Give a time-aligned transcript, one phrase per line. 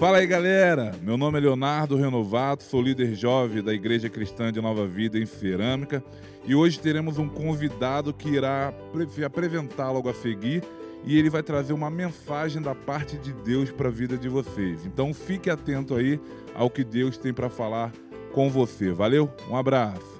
[0.00, 0.92] Fala aí, galera!
[1.02, 5.26] Meu nome é Leonardo Renovato, sou líder jovem da Igreja Cristã de Nova Vida em
[5.26, 6.02] Cerâmica
[6.46, 8.72] e hoje teremos um convidado que irá
[9.26, 10.64] apresentar logo a seguir
[11.04, 14.86] e ele vai trazer uma mensagem da parte de Deus para a vida de vocês.
[14.86, 16.18] Então fique atento aí
[16.54, 17.92] ao que Deus tem para falar
[18.32, 18.92] com você.
[18.92, 19.30] Valeu?
[19.50, 20.19] Um abraço!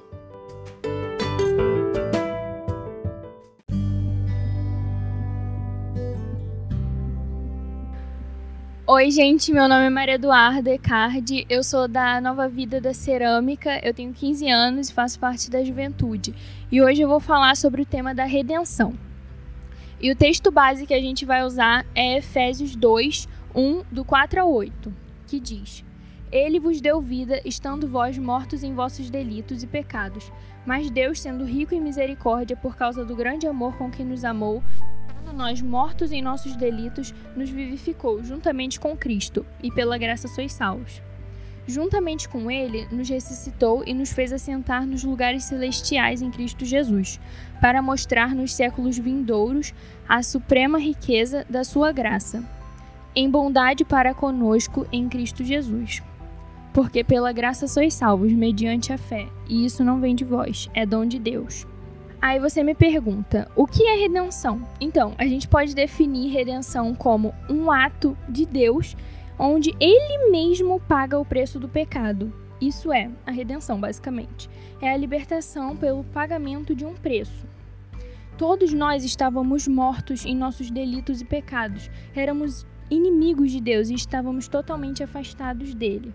[9.00, 13.80] Oi, gente, meu nome é Maria Eduarda Ecardi, eu sou da Nova Vida da Cerâmica,
[13.82, 16.34] eu tenho 15 anos e faço parte da juventude.
[16.70, 18.92] E hoje eu vou falar sobre o tema da redenção.
[19.98, 24.42] E o texto base que a gente vai usar é Efésios 2, 1, do 4
[24.42, 24.95] a 8,
[25.26, 25.82] que diz:
[26.30, 30.30] Ele vos deu vida, estando vós mortos em vossos delitos e pecados.
[30.66, 34.62] Mas Deus, sendo rico em misericórdia, por causa do grande amor com que nos amou,
[35.33, 41.02] nós, mortos em nossos delitos, nos vivificou juntamente com Cristo, e pela graça sois salvos.
[41.66, 47.21] Juntamente com Ele, nos ressuscitou e nos fez assentar nos lugares celestiais em Cristo Jesus,
[47.60, 49.73] para mostrar nos séculos vindouros
[50.09, 52.45] a suprema riqueza da Sua graça,
[53.15, 56.02] em bondade para conosco em Cristo Jesus.
[56.73, 60.87] Porque pela graça sois salvos mediante a fé, e isso não vem de vós, é
[60.87, 61.66] dom de Deus
[62.23, 64.60] Aí você me pergunta, o que é redenção?
[64.78, 68.94] Então, a gente pode definir redenção como um ato de Deus
[69.38, 72.31] onde ele mesmo paga o preço do pecado.
[72.60, 74.50] Isso é a redenção, basicamente.
[74.82, 77.47] É a libertação pelo pagamento de um preço.
[78.37, 81.91] Todos nós estávamos mortos em nossos delitos e pecados.
[82.15, 86.12] Éramos inimigos de Deus e estávamos totalmente afastados dele.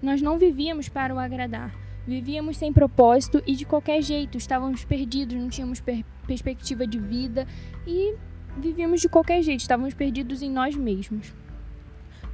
[0.00, 1.79] Nós não vivíamos para o agradar.
[2.06, 7.46] Vivíamos sem propósito e de qualquer jeito, estávamos perdidos, não tínhamos per perspectiva de vida
[7.86, 8.14] e
[8.56, 11.34] vivíamos de qualquer jeito, estávamos perdidos em nós mesmos.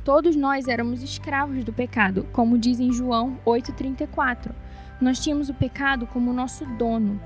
[0.04, 4.52] Todos nós éramos escravos do pecado, como diz em João 8,34.
[5.00, 7.20] Nós tínhamos o pecado como nosso dono.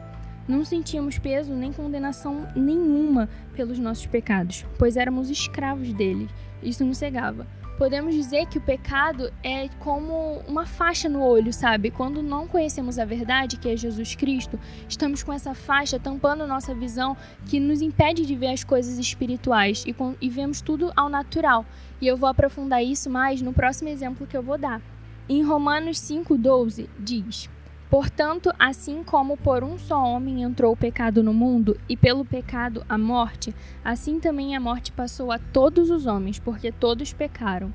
[0.48, 6.28] Não sentíamos peso nem condenação nenhuma pelos nossos pecados, pois éramos escravos dele.
[6.62, 7.46] Isso nos cegava
[7.80, 11.90] podemos dizer que o pecado é como uma faixa no olho, sabe?
[11.90, 16.74] Quando não conhecemos a verdade, que é Jesus Cristo, estamos com essa faixa tampando nossa
[16.74, 21.08] visão que nos impede de ver as coisas espirituais e, com, e vemos tudo ao
[21.08, 21.64] natural.
[22.02, 24.82] E eu vou aprofundar isso mais no próximo exemplo que eu vou dar.
[25.26, 27.48] Em Romanos 5,12 diz.
[27.90, 32.84] Portanto, assim como por um só homem entrou o pecado no mundo, e pelo pecado
[32.88, 33.52] a morte,
[33.84, 37.72] assim também a morte passou a todos os homens, porque todos pecaram.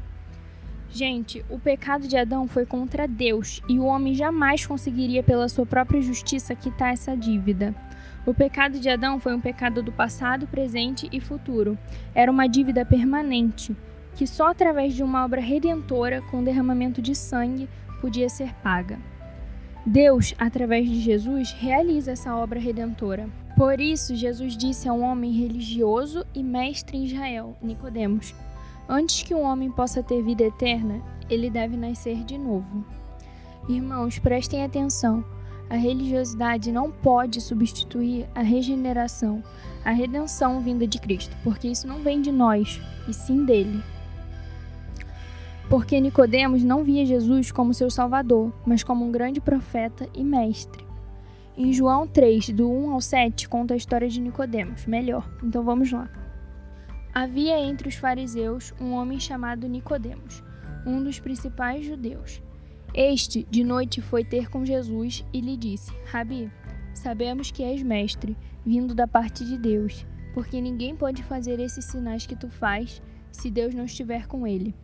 [0.90, 5.66] Gente, o pecado de Adão foi contra Deus, e o homem jamais conseguiria, pela sua
[5.66, 7.76] própria justiça, quitar essa dívida.
[8.26, 11.78] O pecado de Adão foi um pecado do passado, presente e futuro.
[12.14, 13.76] Era uma dívida permanente,
[14.16, 17.68] que só através de uma obra redentora, com derramamento de sangue,
[18.00, 18.98] podia ser paga.
[19.86, 23.30] Deus, através de Jesus, realiza essa obra redentora.
[23.56, 28.34] Por isso, Jesus disse a um homem religioso e mestre em Israel, Nicodemos:
[28.90, 32.84] Antes que um homem possa ter vida eterna, ele deve nascer de novo.
[33.70, 35.24] Irmãos, prestem atenção.
[35.70, 39.44] A religiosidade não pode substituir a regeneração,
[39.84, 43.84] a redenção vinda de Cristo, porque isso não vem de nós, e sim dele
[45.70, 50.86] porque Nicodemos não via Jesus como seu salvador, mas como um grande profeta e mestre.
[51.58, 55.30] Em João 3, do 1 ao 7, conta a história de Nicodemos, melhor.
[55.42, 56.10] Então vamos lá.
[57.14, 60.44] Havia entre os fariseus um homem chamado Nicodemos,
[60.86, 62.42] um dos principais judeus.
[62.94, 66.52] Este, de noite, foi ter com Jesus e lhe disse: Rabi,
[66.94, 72.26] sabemos que és mestre, vindo da parte de Deus, porque ninguém pode fazer esses sinais
[72.26, 73.02] que tu faz
[73.32, 74.76] se Deus não estiver com ele.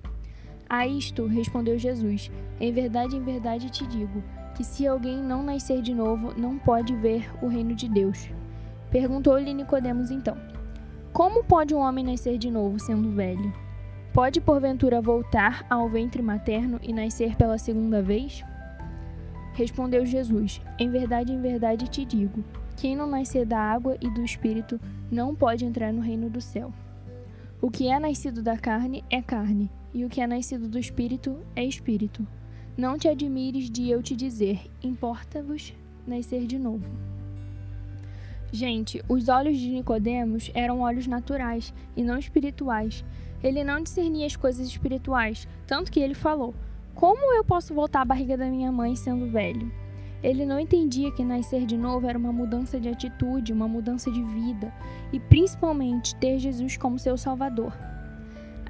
[0.73, 4.23] A isto respondeu Jesus: Em verdade, em verdade te digo,
[4.55, 8.29] que se alguém não nascer de novo, não pode ver o reino de Deus.
[8.89, 10.37] Perguntou-lhe Nicodemos então:
[11.11, 13.51] Como pode um homem nascer de novo sendo velho?
[14.13, 18.41] Pode porventura voltar ao ventre materno e nascer pela segunda vez?
[19.51, 22.45] Respondeu Jesus: Em verdade, em verdade te digo,
[22.77, 24.79] quem não nascer da água e do espírito
[25.11, 26.71] não pode entrar no reino do céu.
[27.61, 31.39] O que é nascido da carne é carne, e o que é nascido do espírito
[31.55, 32.25] é espírito.
[32.77, 35.73] Não te admires de eu te dizer: importa-vos
[36.07, 36.85] nascer de novo.
[38.51, 43.03] Gente, os olhos de Nicodemos eram olhos naturais e não espirituais.
[43.43, 46.53] Ele não discernia as coisas espirituais, tanto que ele falou:
[46.93, 49.71] Como eu posso voltar à barriga da minha mãe sendo velho?
[50.23, 54.21] Ele não entendia que nascer de novo era uma mudança de atitude, uma mudança de
[54.21, 54.71] vida
[55.11, 57.73] e principalmente ter Jesus como seu Salvador.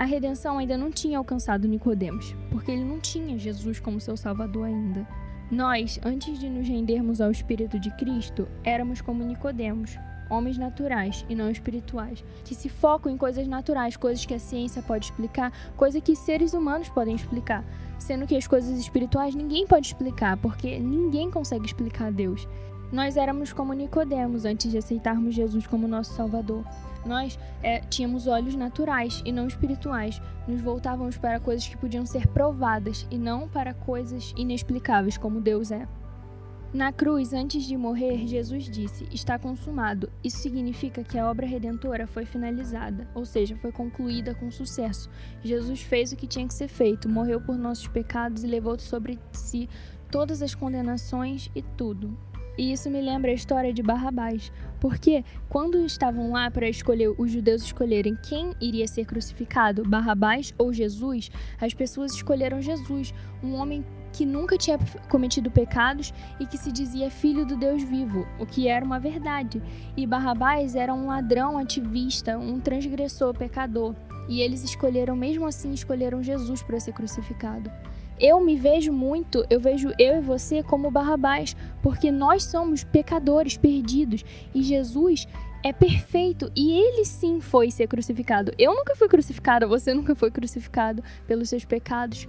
[0.02, 4.66] A redenção ainda não tinha alcançado Nicodemos, porque ele não tinha Jesus como seu salvador
[4.66, 5.08] ainda.
[5.52, 9.96] Nós, antes de nos rendermos ao espírito de Cristo, éramos como Nicodemos,
[10.28, 14.82] homens naturais e não espirituais, que se focam em coisas naturais, coisas que a ciência
[14.82, 17.64] pode explicar, coisas que seres humanos podem explicar,
[18.00, 22.48] sendo que as coisas espirituais ninguém pode explicar, porque ninguém consegue explicar Deus.
[22.92, 26.66] Nós éramos como Nicodemos antes de aceitarmos Jesus como nosso Salvador.
[27.06, 30.22] Nós é, tínhamos olhos naturais e não espirituais.
[30.48, 35.72] Nos voltávamos para coisas que podiam ser provadas e não para coisas inexplicáveis como Deus
[35.72, 35.88] é.
[36.74, 40.10] Na cruz, antes de morrer, Jesus disse: Está consumado.
[40.24, 45.10] Isso significa que a obra redentora foi finalizada, ou seja, foi concluída com sucesso.
[45.44, 49.20] Jesus fez o que tinha que ser feito, morreu por nossos pecados e levou sobre
[49.34, 49.70] si
[50.10, 52.18] todas as condenações e tudo.
[52.58, 57.32] E isso me lembra a história de Barrabás, porque quando estavam lá para escolher os
[57.32, 63.14] judeus escolherem quem iria ser crucificado, Barrabás ou Jesus, as pessoas escolheram Jesus,
[63.44, 64.78] um homem que nunca tinha
[65.10, 69.62] cometido pecados e que se dizia filho do Deus vivo, o que era uma verdade.
[69.96, 73.96] E Barrabás era um ladrão ativista, um transgressor, pecador.
[74.28, 77.72] E eles escolheram, mesmo assim, escolheram Jesus para ser crucificado.
[78.22, 83.58] Eu me vejo muito, eu vejo eu e você como Barrabás, porque nós somos pecadores
[83.58, 84.24] perdidos
[84.54, 85.28] e Jesus
[85.64, 88.52] é perfeito e ele sim foi ser crucificado.
[88.60, 92.28] Eu nunca fui crucificado, você nunca foi crucificado pelos seus pecados.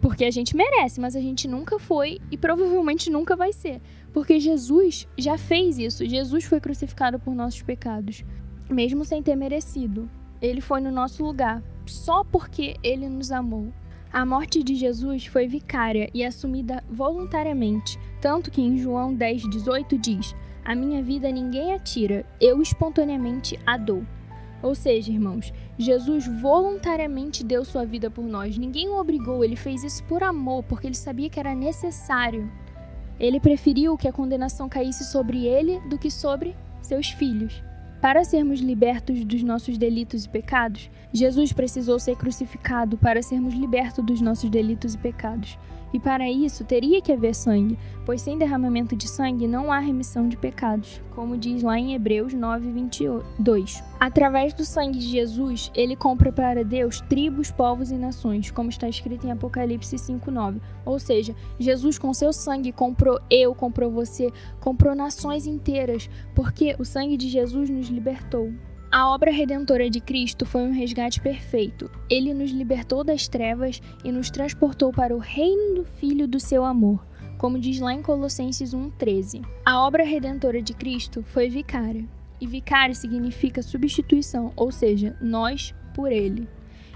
[0.00, 3.80] Porque a gente merece, mas a gente nunca foi e provavelmente nunca vai ser.
[4.12, 6.08] Porque Jesus já fez isso.
[6.08, 8.24] Jesus foi crucificado por nossos pecados,
[8.68, 10.10] mesmo sem ter merecido.
[10.42, 13.72] Ele foi no nosso lugar, só porque ele nos amou.
[14.12, 20.34] A morte de Jesus foi vicária e assumida voluntariamente, tanto que em João 10,18 diz:
[20.64, 24.04] A minha vida ninguém a tira, eu espontaneamente a dou.
[24.62, 28.58] Ou seja, irmãos, Jesus voluntariamente deu sua vida por nós.
[28.58, 32.50] Ninguém o obrigou, ele fez isso por amor, porque ele sabia que era necessário.
[33.18, 37.62] Ele preferiu que a condenação caísse sobre ele do que sobre seus filhos.
[38.00, 44.02] Para sermos libertos dos nossos delitos e pecados, Jesus precisou ser crucificado para sermos libertos
[44.02, 45.58] dos nossos delitos e pecados.
[45.92, 50.28] E para isso teria que haver sangue, pois sem derramamento de sangue não há remissão
[50.28, 53.82] de pecados, como diz lá em Hebreus 9, 22.
[53.98, 58.88] Através do sangue de Jesus, ele compra para Deus tribos, povos e nações, como está
[58.88, 60.60] escrito em Apocalipse 5,9.
[60.84, 66.84] Ou seja, Jesus com seu sangue comprou eu, comprou você, comprou nações inteiras, porque o
[66.84, 68.52] sangue de Jesus nos libertou.
[68.92, 71.88] A obra redentora de Cristo foi um resgate perfeito.
[72.10, 76.64] Ele nos libertou das trevas e nos transportou para o reino do Filho do seu
[76.64, 77.06] amor,
[77.38, 79.46] como diz lá em Colossenses 1,13.
[79.64, 82.04] A obra redentora de Cristo foi vicária,
[82.40, 86.48] e vicário significa substituição, ou seja, nós por ele.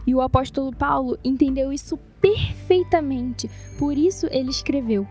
[0.04, 3.48] E o apóstolo Paulo entendeu isso perfeitamente,
[3.78, 5.06] por isso ele escreveu: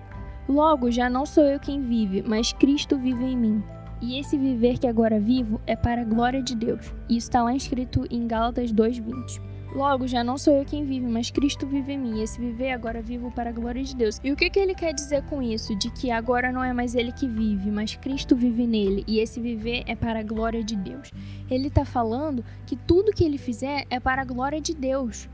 [0.50, 3.64] Logo já não sou eu quem vive, mas Cristo vive em mim.
[4.04, 6.94] E esse viver que agora vivo é para a glória de Deus.
[7.08, 9.40] Isso está lá escrito em Gálatas 2:20.
[9.74, 12.20] Logo, já não sou eu quem vive, mas Cristo vive em mim.
[12.20, 14.20] E esse viver agora vivo para a glória de Deus.
[14.22, 15.74] E o que, que ele quer dizer com isso?
[15.78, 19.06] De que agora não é mais ele que vive, mas Cristo vive nele.
[19.08, 21.10] E esse viver é para a glória de Deus.
[21.50, 25.30] Ele está falando que tudo que ele fizer é para a glória de Deus.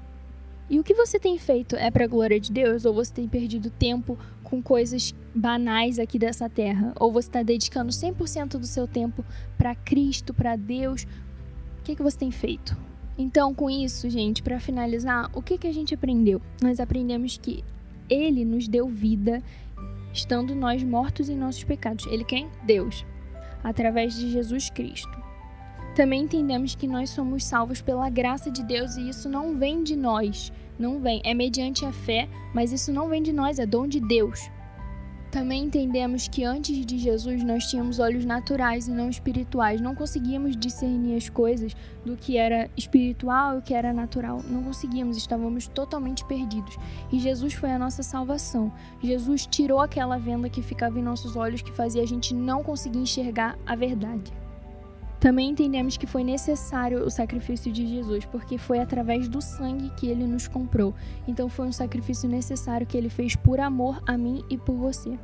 [0.70, 3.28] E o que você tem feito é para a glória de Deus ou você tem
[3.28, 6.94] perdido tempo com coisas banais aqui dessa terra?
[7.00, 9.26] Ou você está dedicando 100% do seu tempo
[9.58, 11.08] para Cristo, para Deus?
[11.80, 12.78] O que, que você tem feito?
[13.18, 16.40] Então, com isso, gente, para finalizar, o que, que a gente aprendeu?
[16.62, 17.64] Nós aprendemos que
[18.08, 19.42] Ele nos deu vida
[20.14, 22.06] estando nós mortos em nossos pecados.
[22.08, 22.48] Ele quem?
[22.64, 23.06] Deus.
[23.64, 25.29] Através de Jesus Cristo.
[26.00, 29.98] Também entendemos que nós somos salvos pela graça de Deus e isso não vem de
[29.98, 33.86] nós, não vem, é mediante a fé, mas isso não vem de nós, é dom
[33.86, 34.50] de Deus.
[35.30, 40.56] Também entendemos que antes de Jesus nós tínhamos olhos naturais e não espirituais, não conseguíamos
[40.56, 41.76] discernir as coisas
[42.06, 46.78] do que era espiritual e o que era natural, não conseguíamos, estávamos totalmente perdidos.
[47.12, 48.72] E Jesus foi a nossa salvação.
[49.04, 53.00] Jesus tirou aquela venda que ficava em nossos olhos que fazia a gente não conseguir
[53.00, 54.39] enxergar a verdade.
[55.20, 60.08] Também entendemos que foi necessário o sacrifício de Jesus, porque foi através do sangue que
[60.08, 60.96] ele nos comprou.
[61.28, 65.20] Então foi um sacrifício necessário que ele fez por amor a mim e por você.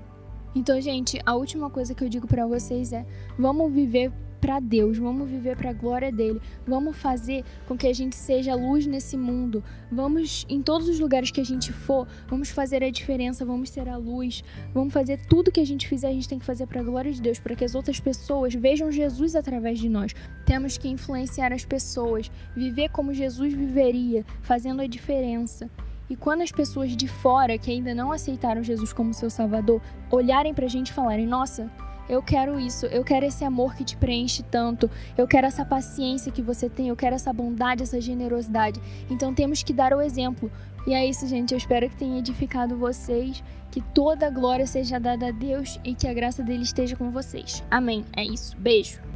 [0.53, 3.05] Então, gente, a última coisa que eu digo para vocês é:
[3.37, 4.11] vamos viver
[4.45, 8.53] para Deus, vamos viver para a glória dele, vamos fazer com que a gente seja
[8.53, 9.63] luz nesse mundo.
[9.91, 13.89] Vamos em todos os lugares que a gente for, vamos fazer a diferença, vamos ser
[13.89, 16.79] a luz, vamos fazer tudo que a gente fizer, a gente tem que fazer para
[16.79, 20.13] a glória de Deus, para que as outras pessoas vejam Jesus através de nós.
[20.45, 25.71] Temos que influenciar as pessoas, viver como Jesus viveria, fazendo a diferença.
[26.07, 30.53] E quando as pessoas de fora que ainda não aceitaram Jesus como seu Salvador olharem
[30.53, 31.71] pra gente e falarem: Nossa,
[32.07, 36.31] eu quero isso, eu quero esse amor que te preenche tanto, eu quero essa paciência
[36.31, 38.81] que você tem, eu quero essa bondade, essa generosidade.
[39.09, 40.51] Então temos que dar o exemplo.
[40.87, 41.51] E é isso, gente.
[41.51, 45.95] Eu espero que tenha edificado vocês, que toda a glória seja dada a Deus e
[45.95, 47.63] que a graça dele esteja com vocês.
[47.71, 48.05] Amém.
[48.15, 48.55] É isso.
[48.57, 49.14] Beijo.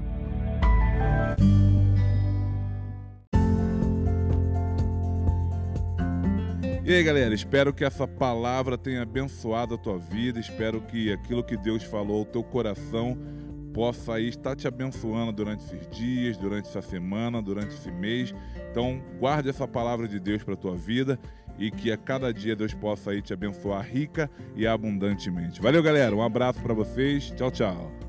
[6.89, 10.39] E aí, galera, espero que essa palavra tenha abençoado a tua vida.
[10.39, 13.15] Espero que aquilo que Deus falou ao teu coração
[13.71, 18.33] possa aí estar te abençoando durante esses dias, durante essa semana, durante esse mês.
[18.71, 21.19] Então, guarde essa palavra de Deus para a tua vida
[21.59, 25.61] e que a cada dia Deus possa aí te abençoar rica e abundantemente.
[25.61, 26.15] Valeu, galera.
[26.15, 27.31] Um abraço para vocês.
[27.37, 28.08] Tchau, tchau.